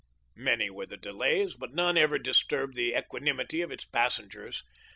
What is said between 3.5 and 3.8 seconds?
of